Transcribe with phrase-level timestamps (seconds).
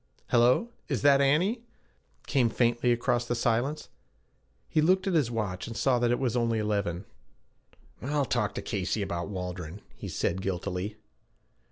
[0.29, 1.61] 'Hello, is that Annie?'
[2.25, 3.89] came faintly across the silence.
[4.67, 7.05] He looked at his watch, and saw that it was only eleven.
[8.01, 10.97] 'I'll talk to Casey about Waldron,' he said guiltily.